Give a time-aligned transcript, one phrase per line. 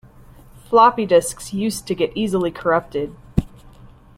[0.67, 3.15] Floppy disks used to get easily corrupted.